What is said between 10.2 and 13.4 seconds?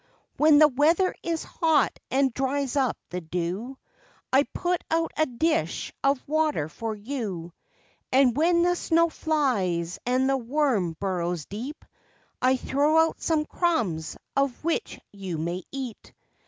the worm burrows deep I throw out